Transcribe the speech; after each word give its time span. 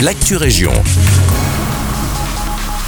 l'actu 0.00 0.36
région. 0.36 0.72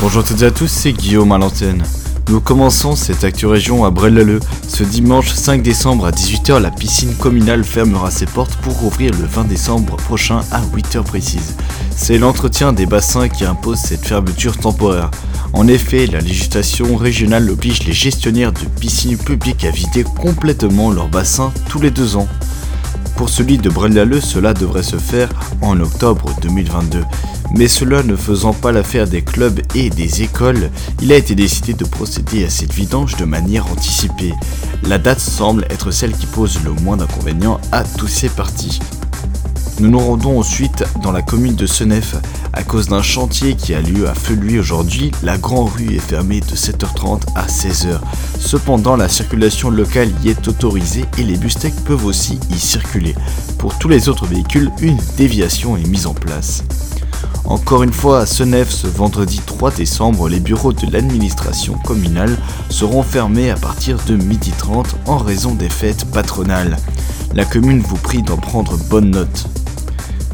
Bonjour 0.00 0.22
à 0.22 0.24
toutes 0.24 0.42
et 0.42 0.46
à 0.46 0.50
tous, 0.50 0.68
c'est 0.68 0.92
Guillaume 0.92 1.32
à 1.32 1.38
l'antenne. 1.38 1.82
Nous 2.28 2.40
commençons 2.40 2.96
cette 2.96 3.24
Actu 3.24 3.46
Région 3.46 3.86
à 3.86 3.90
Brel-l'Alleud. 3.90 4.44
Ce 4.68 4.84
dimanche 4.84 5.32
5 5.32 5.62
décembre 5.62 6.04
à 6.04 6.10
18h, 6.10 6.60
la 6.60 6.70
piscine 6.70 7.14
communale 7.14 7.64
fermera 7.64 8.10
ses 8.10 8.26
portes 8.26 8.56
pour 8.56 8.84
ouvrir 8.84 9.12
le 9.18 9.26
20 9.26 9.44
décembre 9.44 9.96
prochain 9.96 10.40
à 10.52 10.60
8h 10.60 11.02
précise. 11.02 11.56
C'est 11.96 12.18
l'entretien 12.18 12.74
des 12.74 12.84
bassins 12.84 13.30
qui 13.30 13.46
impose 13.46 13.78
cette 13.78 14.04
fermeture 14.04 14.58
temporaire. 14.58 15.10
En 15.54 15.66
effet, 15.66 16.06
la 16.06 16.20
législation 16.20 16.94
régionale 16.96 17.50
oblige 17.50 17.84
les 17.84 17.94
gestionnaires 17.94 18.52
de 18.52 18.66
piscines 18.80 19.16
publiques 19.16 19.64
à 19.64 19.70
vider 19.70 20.04
complètement 20.04 20.90
leurs 20.90 21.08
bassins 21.08 21.52
tous 21.70 21.80
les 21.80 21.90
deux 21.90 22.16
ans. 22.16 22.28
Pour 23.18 23.28
celui 23.28 23.58
de 23.58 23.68
Braine-l'Alleud, 23.68 24.22
cela 24.22 24.54
devrait 24.54 24.84
se 24.84 24.96
faire 24.96 25.28
en 25.60 25.80
octobre 25.80 26.30
2022. 26.40 27.02
Mais 27.56 27.66
cela 27.66 28.04
ne 28.04 28.14
faisant 28.14 28.52
pas 28.52 28.70
l'affaire 28.70 29.08
des 29.08 29.22
clubs 29.22 29.60
et 29.74 29.90
des 29.90 30.22
écoles, 30.22 30.70
il 31.02 31.12
a 31.12 31.16
été 31.16 31.34
décidé 31.34 31.74
de 31.74 31.84
procéder 31.84 32.44
à 32.44 32.48
cette 32.48 32.72
vidange 32.72 33.16
de 33.16 33.24
manière 33.24 33.66
anticipée. 33.72 34.34
La 34.84 34.98
date 34.98 35.18
semble 35.18 35.64
être 35.68 35.90
celle 35.90 36.12
qui 36.12 36.26
pose 36.26 36.60
le 36.62 36.70
moins 36.70 36.96
d'inconvénients 36.96 37.60
à 37.72 37.82
tous 37.82 38.06
ces 38.06 38.28
partis. 38.28 38.78
Nous 39.80 39.90
nous 39.90 40.00
rendons 40.00 40.40
ensuite 40.40 40.84
dans 41.04 41.12
la 41.12 41.22
commune 41.22 41.54
de 41.54 41.66
Senef. 41.66 42.16
À 42.52 42.64
cause 42.64 42.88
d'un 42.88 43.00
chantier 43.00 43.54
qui 43.54 43.74
a 43.74 43.80
lieu 43.80 44.08
à 44.08 44.14
Feluy 44.14 44.58
aujourd'hui, 44.58 45.12
la 45.22 45.38
grande 45.38 45.70
rue 45.70 45.94
est 45.94 46.00
fermée 46.00 46.40
de 46.40 46.56
7h30 46.56 47.20
à 47.36 47.46
16h. 47.46 48.00
Cependant, 48.40 48.96
la 48.96 49.08
circulation 49.08 49.70
locale 49.70 50.10
y 50.24 50.30
est 50.30 50.48
autorisée 50.48 51.04
et 51.16 51.22
les 51.22 51.36
bus 51.36 51.56
peuvent 51.86 52.06
aussi 52.06 52.40
y 52.50 52.58
circuler. 52.58 53.14
Pour 53.58 53.78
tous 53.78 53.88
les 53.88 54.08
autres 54.08 54.26
véhicules, 54.26 54.72
une 54.80 54.98
déviation 55.16 55.76
est 55.76 55.86
mise 55.86 56.08
en 56.08 56.14
place. 56.14 56.64
Encore 57.44 57.84
une 57.84 57.92
fois, 57.92 58.20
à 58.20 58.26
Senef, 58.26 58.70
ce 58.70 58.88
vendredi 58.88 59.40
3 59.46 59.70
décembre, 59.70 60.28
les 60.28 60.40
bureaux 60.40 60.72
de 60.72 60.90
l'administration 60.90 61.74
communale 61.84 62.36
seront 62.68 63.04
fermés 63.04 63.50
à 63.50 63.56
partir 63.56 63.96
de 64.08 64.16
12h30 64.16 64.86
en 65.06 65.18
raison 65.18 65.54
des 65.54 65.70
fêtes 65.70 66.04
patronales. 66.06 66.78
La 67.32 67.44
commune 67.44 67.80
vous 67.80 67.96
prie 67.96 68.22
d'en 68.22 68.38
prendre 68.38 68.76
bonne 68.76 69.10
note. 69.10 69.48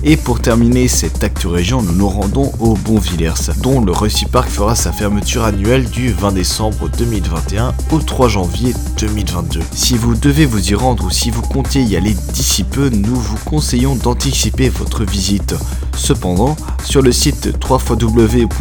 Et 0.06 0.18
pour 0.18 0.42
terminer 0.42 0.86
cette 0.86 1.24
actu 1.24 1.46
région, 1.46 1.80
nous 1.80 1.94
nous 1.94 2.10
rendons 2.10 2.52
au 2.60 2.74
Bonvillers, 2.74 3.54
dont 3.62 3.80
le 3.80 3.90
Rusty 3.90 4.26
Park 4.26 4.50
fera 4.50 4.74
sa 4.74 4.92
fermeture 4.92 5.44
annuelle 5.44 5.88
du 5.88 6.12
20 6.12 6.32
décembre 6.32 6.90
2021 6.98 7.72
au 7.90 8.00
3 8.00 8.28
janvier 8.28 8.74
2022. 8.98 9.60
Si 9.72 9.96
vous 9.96 10.14
devez 10.14 10.44
vous 10.44 10.70
y 10.70 10.74
rendre 10.74 11.06
ou 11.06 11.10
si 11.10 11.30
vous 11.30 11.40
comptez 11.40 11.82
y 11.82 11.96
aller 11.96 12.14
d'ici 12.34 12.64
peu, 12.64 12.90
nous 12.90 13.16
vous 13.16 13.38
conseillons 13.46 13.96
d'anticiper 13.96 14.68
votre 14.68 15.04
visite. 15.04 15.54
Cependant, 15.96 16.54
sur 16.84 17.00
le 17.00 17.10
site 17.10 17.56
www.tibi.be, 17.66 18.54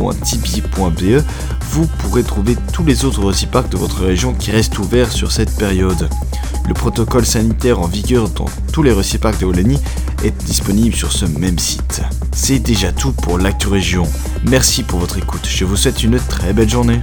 vous 1.72 1.88
pourrez 2.00 2.24
trouver 2.24 2.56
tous 2.72 2.86
les 2.86 3.04
autres 3.04 3.22
Rusty 3.22 3.48
de 3.70 3.78
votre 3.78 4.02
région 4.06 4.34
qui 4.34 4.52
restent 4.52 4.80
ouverts 4.80 5.12
sur 5.12 5.34
cette 5.34 5.54
période. 5.58 6.08
Le 6.66 6.74
protocole 6.74 7.26
sanitaire 7.26 7.82
en 7.82 7.88
vigueur 7.88 8.30
dans 8.30 8.46
tous 8.74 8.82
les 8.82 8.92
Parks 9.22 9.40
de 9.40 9.46
Wallonie 9.46 9.80
est 10.24 10.36
disponible 10.46 10.96
sur 10.96 11.12
ce 11.12 11.26
même 11.26 11.60
site. 11.60 12.02
C'est 12.34 12.58
déjà 12.58 12.92
tout 12.92 13.12
pour 13.12 13.38
l'actu 13.38 13.68
région. 13.68 14.08
Merci 14.46 14.82
pour 14.82 14.98
votre 14.98 15.20
écoute. 15.20 15.48
Je 15.48 15.64
vous 15.64 15.78
souhaite 15.78 16.04
une 16.04 16.18
très 16.18 16.54
belle 16.54 16.70
journée. 16.70 17.00